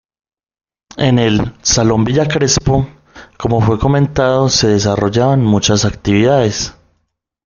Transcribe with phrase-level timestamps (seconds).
[0.97, 2.87] En el "Salón Villa Crespo",
[3.37, 6.73] como fue comentado, se desarrollaban muchas actividades.